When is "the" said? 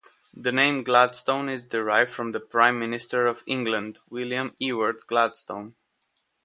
0.33-0.51, 2.31-2.39